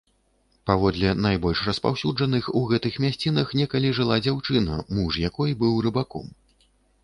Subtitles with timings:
[0.69, 6.27] Паводле найбольш распаўсюджаных, у гэтых мясцінах некалі жыла дзяўчына, муж якой быў рыбаком.